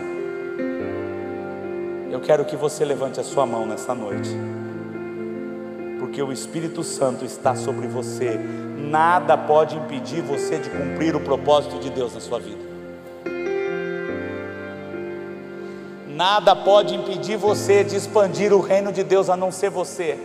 eu 2.11 2.21
quero 2.21 2.45
que 2.45 2.55
você 2.55 2.85
levante 2.85 3.19
a 3.19 3.25
sua 3.25 3.45
mão 3.45 3.67
nessa 3.67 3.95
noite, 3.95 4.31
porque 6.07 6.23
o 6.23 6.33
Espírito 6.33 6.85
Santo 6.85 7.25
está 7.25 7.57
sobre 7.57 7.89
você, 7.89 8.39
nada 8.79 9.37
pode 9.37 9.77
impedir 9.77 10.23
você 10.23 10.57
de 10.57 10.71
cumprir 10.71 11.17
o 11.17 11.21
propósito 11.21 11.81
de 11.81 11.91
Deus 11.91 12.15
na 12.15 12.21
sua 12.21 12.39
vida. 12.39 12.65
Nada 16.09 16.55
pode 16.55 16.95
impedir 16.95 17.37
você 17.37 17.83
de 17.83 17.97
expandir 17.97 18.53
o 18.53 18.61
reino 18.61 18.93
de 18.93 19.03
Deus 19.03 19.29
a 19.29 19.37
não 19.37 19.51
ser 19.51 19.69
você. 19.69 20.17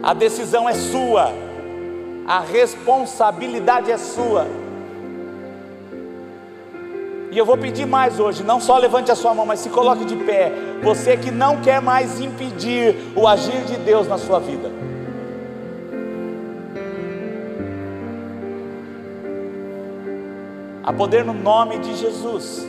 A 0.00 0.14
decisão 0.14 0.68
é 0.68 0.74
sua, 0.74 1.32
a 2.24 2.38
responsabilidade 2.38 3.90
é 3.90 3.98
sua. 3.98 4.46
E 7.32 7.36
eu 7.36 7.44
vou 7.44 7.58
pedir 7.58 7.84
mais 7.84 8.20
hoje, 8.20 8.44
não 8.44 8.60
só 8.60 8.78
levante 8.78 9.10
a 9.10 9.16
sua 9.16 9.34
mão, 9.34 9.44
mas 9.44 9.58
se 9.58 9.68
coloque 9.68 10.04
de 10.04 10.14
pé. 10.14 10.52
Você 10.82 11.16
que 11.16 11.30
não 11.30 11.60
quer 11.60 11.80
mais 11.80 12.20
impedir 12.20 12.96
o 13.16 13.26
agir 13.26 13.64
de 13.64 13.76
Deus 13.76 14.06
na 14.06 14.18
sua 14.18 14.38
vida. 14.38 14.70
Há 20.82 20.92
poder 20.92 21.24
no 21.24 21.32
nome 21.32 21.78
de 21.78 21.96
Jesus. 21.96 22.66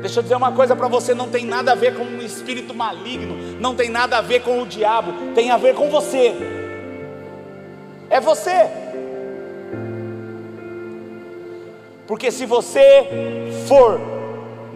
Deixa 0.00 0.18
eu 0.18 0.22
dizer 0.22 0.34
uma 0.34 0.50
coisa 0.50 0.74
para 0.74 0.88
você: 0.88 1.14
não 1.14 1.28
tem 1.28 1.46
nada 1.46 1.72
a 1.72 1.74
ver 1.76 1.96
com 1.96 2.02
um 2.02 2.20
espírito 2.20 2.74
maligno, 2.74 3.36
não 3.60 3.74
tem 3.74 3.88
nada 3.88 4.18
a 4.18 4.20
ver 4.20 4.42
com 4.42 4.60
o 4.60 4.66
diabo, 4.66 5.12
tem 5.34 5.50
a 5.50 5.56
ver 5.56 5.74
com 5.74 5.88
você. 5.88 6.34
É 8.10 8.20
você. 8.20 8.68
Porque 12.06 12.30
se 12.30 12.44
você 12.44 13.06
for, 13.68 14.00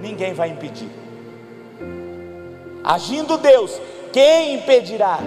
ninguém 0.01 0.33
vai 0.33 0.51
impedir. 0.51 0.89
Agindo 2.87 3.37
Deus, 3.37 3.81
quem 4.13 4.55
impedirá? 4.55 5.19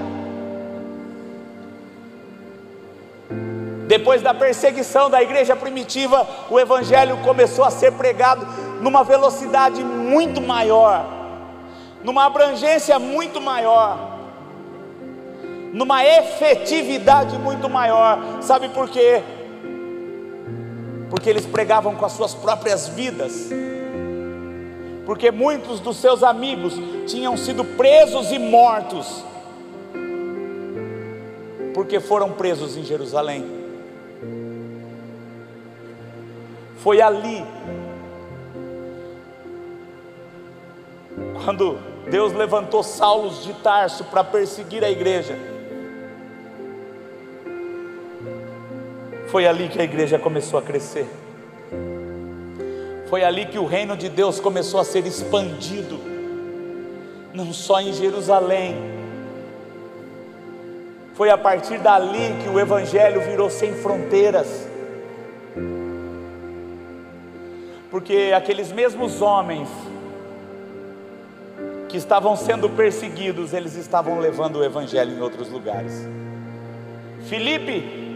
Depois 3.86 4.22
da 4.22 4.34
perseguição 4.34 5.10
da 5.10 5.22
igreja 5.22 5.58
primitiva, 5.58 6.26
o 6.50 6.58
evangelho 6.58 7.18
começou 7.18 7.66
a 7.66 7.70
ser 7.70 7.92
pregado 7.92 8.48
numa 8.80 9.04
velocidade 9.04 9.84
muito 9.84 10.40
maior, 10.40 11.06
numa 12.02 12.26
abrangência 12.26 12.98
muito 12.98 13.42
maior, 13.42 14.18
numa 15.74 16.06
efetividade 16.06 17.38
muito 17.38 17.70
maior. 17.70 18.20
Sabe 18.40 18.70
por 18.70 18.88
quê? 18.88 19.22
Porque 21.10 21.30
eles 21.30 21.46
pregavam 21.46 21.94
com 21.94 22.06
as 22.06 22.14
suas 22.14 22.34
próprias 22.34 22.88
vidas. 22.88 23.50
Porque 25.10 25.32
muitos 25.32 25.80
dos 25.80 25.98
seus 25.98 26.22
amigos 26.22 26.76
tinham 27.08 27.36
sido 27.36 27.66
presos 27.66 28.32
e 28.32 28.38
mortos, 28.38 29.26
porque 31.74 32.00
foram 32.00 32.34
presos 32.34 32.78
em 32.78 32.84
Jerusalém. 32.84 33.44
Foi 36.78 37.02
ali, 37.02 37.44
quando 41.44 41.80
Deus 42.08 42.32
levantou 42.34 42.84
Saulos 42.84 43.44
de 43.44 43.54
Tarso 43.56 44.04
para 44.04 44.24
perseguir 44.24 44.84
a 44.84 44.92
igreja. 44.92 45.36
Foi 49.30 49.48
ali 49.48 49.70
que 49.70 49.82
a 49.82 49.84
igreja 49.84 50.20
começou 50.20 50.60
a 50.60 50.62
crescer. 50.62 51.08
Foi 53.10 53.24
ali 53.24 53.46
que 53.46 53.58
o 53.58 53.66
reino 53.66 53.98
de 53.98 54.08
Deus 54.08 54.40
começou 54.40 54.80
a 54.80 54.84
ser 54.84 55.06
expandido, 55.06 56.00
não 57.34 57.52
só 57.52 57.82
em 57.82 57.92
Jerusalém. 57.92 58.76
Foi 61.16 61.30
a 61.30 61.38
partir 61.38 61.80
dali 61.80 62.36
que 62.44 62.50
o 62.50 62.60
Evangelho 62.60 63.22
virou 63.22 63.50
sem 63.50 63.74
fronteiras. 63.74 64.70
porque 67.90 68.32
aqueles 68.36 68.72
mesmos 68.72 69.22
homens 69.22 69.68
que 71.88 71.98
estavam 71.98 72.36
sendo 72.36 72.70
perseguidos, 72.70 73.52
eles 73.52 73.76
estavam 73.76 74.20
levando 74.20 74.58
o 74.58 74.64
evangelho 74.64 75.18
em 75.18 75.22
outros 75.22 75.50
lugares. 75.50 76.08
Filipe, 77.28 78.16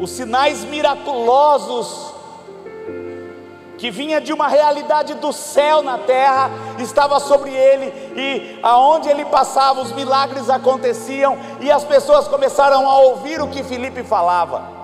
os 0.00 0.10
sinais 0.10 0.64
miraculosos 0.64 2.15
que 3.78 3.90
vinha 3.90 4.20
de 4.20 4.32
uma 4.32 4.48
realidade 4.48 5.14
do 5.14 5.32
céu 5.32 5.82
na 5.82 5.98
terra, 5.98 6.50
estava 6.78 7.20
sobre 7.20 7.50
ele, 7.50 7.86
e 8.16 8.58
aonde 8.62 9.08
ele 9.08 9.24
passava, 9.24 9.80
os 9.80 9.92
milagres 9.92 10.48
aconteciam, 10.48 11.36
e 11.60 11.70
as 11.70 11.84
pessoas 11.84 12.26
começaram 12.26 12.88
a 12.88 12.98
ouvir 12.98 13.40
o 13.40 13.48
que 13.48 13.62
Filipe 13.62 14.02
falava. 14.02 14.76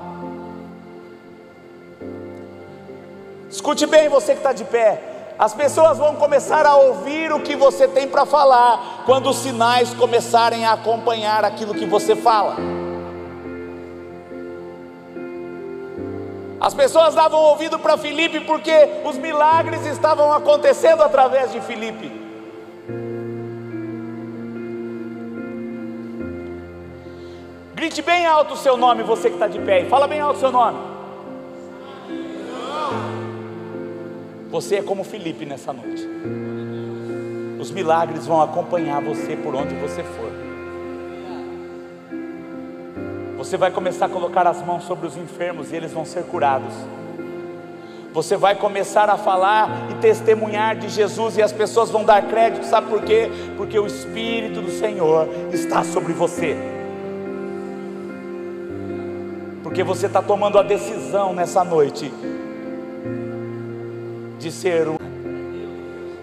Escute 3.51 3.87
bem, 3.87 4.09
você 4.09 4.33
que 4.33 4.39
está 4.39 4.53
de 4.53 4.65
pé. 4.65 5.03
As 5.39 5.53
pessoas 5.53 5.99
vão 5.99 6.17
começar 6.17 6.65
a 6.67 6.77
ouvir 6.77 7.33
o 7.33 7.41
que 7.41 7.57
você 7.57 7.89
tem 7.89 8.07
para 8.07 8.25
falar 8.25 9.03
quando 9.05 9.29
os 9.31 9.39
sinais 9.39 9.93
começarem 9.95 10.65
a 10.65 10.73
acompanhar 10.73 11.45
aquilo 11.45 11.75
que 11.75 11.85
você 11.85 12.15
fala. 12.15 12.57
As 16.63 16.73
pessoas 16.73 17.13
davam 17.13 17.41
ouvido 17.41 17.77
para 17.77 17.99
Filipe 17.99 18.39
porque 18.39 18.89
os 19.05 19.19
milagres 19.19 19.85
estavam 19.85 20.33
acontecendo 20.33 21.03
através 21.03 21.51
de 21.51 21.61
Filipe. 21.61 22.09
Grite 27.75 28.01
bem 28.01 28.27
alto 28.27 28.55
o 28.55 28.57
seu 28.57 28.77
nome, 28.77 29.03
você 29.03 29.29
que 29.29 29.35
está 29.35 29.49
de 29.49 29.59
pé, 29.59 29.81
e 29.81 29.89
fala 29.89 30.07
bem 30.07 30.21
alto 30.21 30.37
o 30.37 30.41
seu 30.41 30.53
nome. 30.53 30.79
Você 34.49 34.77
é 34.77 34.83
como 34.83 35.03
Felipe 35.03 35.45
nessa 35.45 35.73
noite. 35.73 36.09
Os 37.59 37.73
milagres 37.73 38.25
vão 38.25 38.41
acompanhar 38.41 39.03
você 39.03 39.35
por 39.35 39.53
onde 39.57 39.75
você 39.75 40.05
for. 40.05 40.42
Você 43.43 43.57
vai 43.57 43.73
começar 43.73 44.07
a 44.07 44.09
colocar 44.09 44.47
as 44.47 44.65
mãos 44.65 44.85
sobre 44.85 45.05
os 45.05 45.17
enfermos 45.17 45.73
e 45.73 45.75
eles 45.75 45.91
vão 45.91 46.05
ser 46.05 46.23
curados. 46.23 46.73
Você 48.13 48.37
vai 48.37 48.55
começar 48.55 49.11
a 49.11 49.17
falar 49.19 49.89
e 49.91 49.95
testemunhar 49.95 50.77
de 50.77 50.89
Jesus 50.89 51.37
e 51.37 51.43
as 51.43 51.51
pessoas 51.51 51.91
vão 51.91 52.05
dar 52.05 52.23
crédito, 52.29 52.65
sabe 52.65 52.89
por 52.89 53.03
quê? 53.03 53.29
Porque 53.57 53.77
o 53.77 53.85
Espírito 53.85 54.61
do 54.63 54.71
Senhor 54.71 55.29
está 55.53 55.83
sobre 55.83 56.13
você. 56.13 56.57
Porque 59.65 59.83
você 59.83 60.07
está 60.07 60.23
tomando 60.23 60.57
a 60.57 60.63
decisão 60.63 61.33
nessa 61.33 61.65
noite 61.65 62.15
de 64.39 64.53
ser, 64.53 64.87
um, 64.87 64.99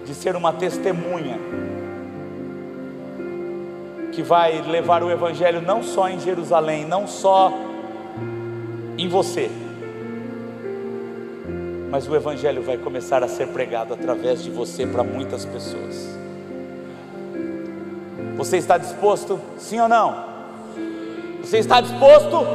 de 0.06 0.16
ser 0.16 0.38
uma 0.38 0.54
testemunha 0.54 1.38
que 4.12 4.22
vai 4.22 4.62
levar 4.62 5.04
o 5.04 5.12
Evangelho 5.12 5.62
não 5.62 5.84
só 5.84 6.10
em 6.10 6.20
Jerusalém, 6.20 6.86
não 6.86 7.08
só 7.08 7.54
em 8.98 9.08
você, 9.08 9.50
mas 11.90 12.08
o 12.08 12.16
Evangelho 12.16 12.62
vai 12.62 12.78
começar 12.78 13.24
a 13.24 13.28
ser 13.28 13.48
pregado 13.48 13.94
através 13.94 14.44
de 14.44 14.52
você 14.52 14.86
para 14.86 15.04
muitas 15.04 15.46
pessoas. 15.46 16.18
Você 18.38 18.58
está 18.58 18.78
disposto? 18.78 19.40
Sim 19.58 19.82
ou 19.82 19.90
não? 19.90 20.26
Você 21.42 21.58
está 21.58 21.82
disposto? 21.82 22.46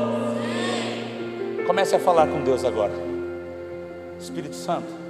Comece 1.66 1.96
a 1.96 1.98
falar 1.98 2.28
com 2.28 2.42
Deus 2.42 2.64
agora. 2.64 2.92
Espírito 4.20 4.54
Santo 4.54 5.04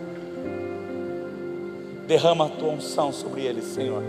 derrama 2.07 2.47
a 2.47 2.49
tua 2.49 2.71
unção 2.71 3.13
sobre 3.13 3.43
eles, 3.43 3.65
Senhor, 3.65 4.03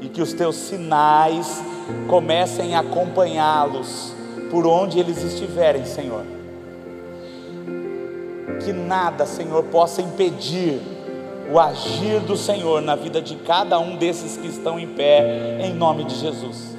e 0.00 0.08
que 0.08 0.22
os 0.22 0.32
teus 0.32 0.56
sinais 0.56 1.62
comecem 2.08 2.74
a 2.74 2.80
acompanhá-los 2.80 4.14
por 4.50 4.66
onde 4.66 4.98
eles 4.98 5.22
estiverem, 5.22 5.84
Senhor. 5.84 6.24
Que 8.64 8.72
nada, 8.72 9.26
Senhor, 9.26 9.64
possa 9.64 10.02
impedir 10.02 10.80
o 11.52 11.58
agir 11.58 12.20
do 12.20 12.36
Senhor 12.36 12.80
na 12.80 12.94
vida 12.94 13.20
de 13.20 13.36
cada 13.36 13.78
um 13.78 13.96
desses 13.96 14.36
que 14.36 14.46
estão 14.46 14.78
em 14.78 14.86
pé, 14.88 15.58
em 15.62 15.74
nome 15.74 16.04
de 16.04 16.14
Jesus. 16.16 16.76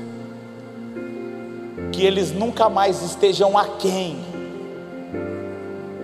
Que 1.92 2.06
eles 2.06 2.32
nunca 2.32 2.70
mais 2.70 3.02
estejam 3.02 3.58
aquém 3.58 4.18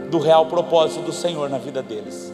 do 0.10 0.20
real 0.20 0.46
propósito 0.46 1.02
do 1.02 1.14
Senhor 1.14 1.50
na 1.50 1.58
vida 1.58 1.82
deles. 1.82 2.32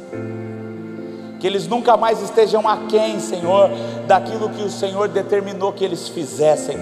Que 1.43 1.47
eles 1.47 1.67
nunca 1.67 1.97
mais 1.97 2.21
estejam 2.21 2.65
aquém, 2.65 3.19
Senhor, 3.19 3.69
daquilo 4.07 4.49
que 4.49 4.63
o 4.63 4.69
Senhor 4.69 5.09
determinou 5.09 5.73
que 5.73 5.83
eles 5.83 6.07
fizessem. 6.07 6.77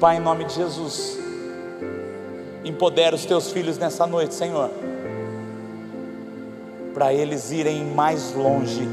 Pai, 0.00 0.16
em 0.16 0.20
nome 0.20 0.44
de 0.46 0.54
Jesus, 0.54 1.20
empodera 2.64 3.14
os 3.14 3.24
teus 3.24 3.52
filhos 3.52 3.78
nessa 3.78 4.08
noite, 4.08 4.34
Senhor, 4.34 4.68
para 6.92 7.14
eles 7.14 7.52
irem 7.52 7.84
mais 7.84 8.34
longe. 8.34 8.88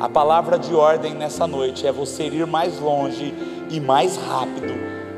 A 0.00 0.08
palavra 0.08 0.58
de 0.58 0.74
ordem 0.74 1.14
nessa 1.14 1.46
noite 1.46 1.86
é 1.86 1.92
você 1.92 2.24
ir 2.24 2.44
mais 2.44 2.80
longe 2.80 3.32
e 3.70 3.78
mais 3.78 4.16
rápido 4.16 4.74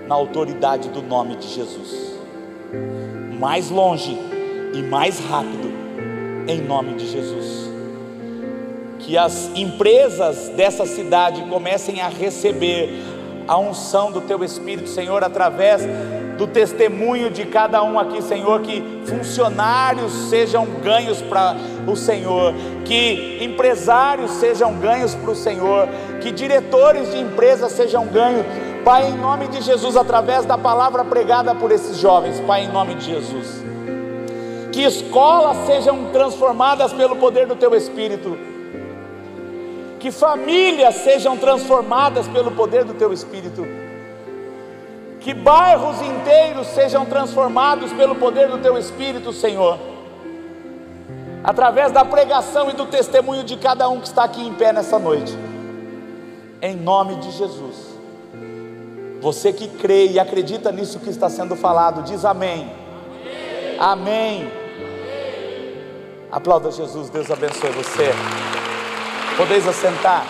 na 0.07 0.15
autoridade 0.15 0.91
do 0.91 1.01
nome 1.01 1.37
de 1.37 1.49
Jesus 1.49 2.17
mais 3.39 3.71
longe 3.71 4.19
e 4.75 4.83
mais 4.83 5.21
rápido, 5.21 5.71
em 6.49 6.61
nome 6.61 6.95
de 6.95 7.07
Jesus. 7.07 7.46
Que 9.07 9.17
as 9.17 9.53
empresas 9.55 10.49
dessa 10.49 10.85
cidade 10.85 11.41
comecem 11.43 12.01
a 12.01 12.09
receber 12.09 13.05
a 13.47 13.57
unção 13.57 14.11
do 14.11 14.21
Teu 14.21 14.43
Espírito, 14.43 14.89
Senhor, 14.89 15.23
através 15.23 15.83
do 16.37 16.45
testemunho 16.49 17.31
de 17.31 17.47
cada 17.47 17.85
um 17.85 18.01
aqui, 18.01 18.21
Senhor, 18.21 18.61
que 18.63 18.83
funcionários 19.07 20.13
sejam 20.29 20.67
ganhos 20.83 21.23
para 21.23 21.57
o 21.87 21.95
Senhor, 21.95 22.53
que 22.85 23.39
empresários 23.41 24.33
sejam 24.33 24.75
ganhos 24.75 25.15
para 25.15 25.31
o 25.31 25.37
Senhor, 25.37 25.89
que 26.21 26.33
diretores 26.33 27.13
de 27.13 27.19
empresas 27.21 27.71
sejam 27.71 28.07
ganhos. 28.07 28.45
Pai, 28.85 29.09
em 29.09 29.17
nome 29.17 29.47
de 29.47 29.61
Jesus, 29.63 29.97
através 29.97 30.45
da 30.45 30.59
palavra 30.59 31.05
pregada 31.05 31.55
por 31.55 31.71
esses 31.71 31.97
jovens, 31.99 32.41
Pai, 32.41 32.65
em 32.65 32.73
nome 32.73 32.97
de 32.97 33.05
Jesus, 33.05 33.65
que 34.73 34.83
escolas 34.83 35.65
sejam 35.65 36.07
transformadas 36.13 36.93
pelo 36.93 37.15
poder 37.15 37.47
do 37.47 37.55
Teu 37.55 37.73
Espírito, 37.73 38.37
que 39.99 40.11
famílias 40.11 40.95
sejam 40.97 41.37
transformadas 41.37 42.29
pelo 42.29 42.53
poder 42.53 42.85
do 42.85 42.95
Teu 42.95 43.13
Espírito, 43.13 43.67
que 45.21 45.35
bairros 45.35 46.01
inteiros 46.03 46.67
sejam 46.69 47.05
transformados 47.05 47.93
pelo 47.93 48.15
poder 48.15 48.49
do 48.49 48.59
Teu 48.59 48.79
Espírito, 48.79 49.33
Senhor, 49.33 49.79
através 51.43 51.93
da 51.93 52.05
pregação 52.05 52.71
e 52.71 52.75
do 52.75 52.87
testemunho 52.87 53.45
de 53.45 53.57
cada 53.57 53.89
um 53.89 54.01
que 54.01 54.09
está 54.09 54.25
aqui 54.25 54.47
em 54.47 54.55
pé 54.55 54.73
nessa 54.73 54.99
noite, 54.99 55.37
em 56.61 56.77
nome 56.77 57.17
de 57.17 57.31
Jesus. 57.33 57.97
Você 59.21 59.53
que 59.53 59.67
crê 59.67 60.09
e 60.09 60.21
acredita 60.21 60.71
nisso 60.71 61.01
que 61.01 61.11
está 61.11 61.29
sendo 61.29 61.57
falado, 61.57 62.03
diz 62.03 62.25
amém. 62.25 62.71
Amém. 63.79 64.43
amém. 64.43 64.67
Aplauda 66.31 66.71
Jesus, 66.71 67.09
Deus 67.09 67.31
abençoe 67.31 67.71
você. 67.71 68.56
Podeis 69.37 69.69
assentar. 69.69 70.27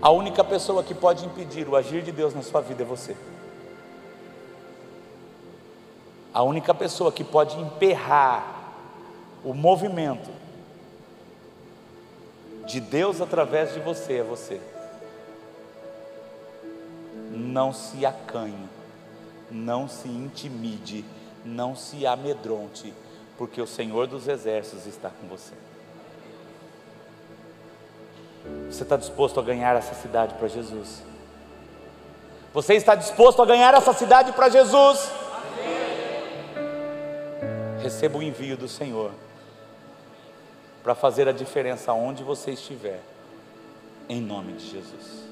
A 0.00 0.10
única 0.10 0.42
pessoa 0.42 0.82
que 0.82 0.94
pode 0.94 1.26
impedir 1.26 1.68
o 1.68 1.76
agir 1.76 2.02
de 2.02 2.10
Deus 2.10 2.34
na 2.34 2.42
sua 2.42 2.62
vida 2.62 2.82
é 2.82 2.86
você. 2.86 3.14
A 6.32 6.42
única 6.42 6.72
pessoa 6.72 7.12
que 7.12 7.22
pode 7.22 7.60
emperrar 7.60 8.72
o 9.44 9.52
movimento 9.52 10.30
de 12.66 12.80
Deus 12.80 13.20
através 13.20 13.74
de 13.74 13.80
você 13.80 14.14
é 14.14 14.22
você. 14.22 14.62
Não 17.30 17.70
se 17.70 18.06
acanhe, 18.06 18.68
não 19.50 19.86
se 19.86 20.08
intimide, 20.08 21.04
não 21.44 21.76
se 21.76 22.06
amedronte, 22.06 22.94
porque 23.36 23.60
o 23.60 23.66
Senhor 23.66 24.06
dos 24.06 24.28
Exércitos 24.28 24.86
está 24.86 25.10
com 25.10 25.26
você. 25.26 25.54
Você 28.70 28.82
está 28.82 28.96
disposto 28.96 29.40
a 29.40 29.42
ganhar 29.42 29.74
essa 29.76 29.94
cidade 29.94 30.34
para 30.34 30.48
Jesus? 30.48 31.02
Você 32.52 32.74
está 32.74 32.94
disposto 32.94 33.42
a 33.42 33.46
ganhar 33.46 33.74
essa 33.74 33.92
cidade 33.92 34.32
para 34.32 34.48
Jesus? 34.48 35.10
Receba 37.82 38.18
o 38.18 38.22
envio 38.22 38.56
do 38.56 38.68
Senhor 38.68 39.10
para 40.82 40.94
fazer 40.94 41.26
a 41.26 41.32
diferença 41.32 41.92
onde 41.92 42.22
você 42.22 42.52
estiver, 42.52 43.00
em 44.08 44.20
nome 44.20 44.52
de 44.52 44.70
Jesus. 44.70 45.24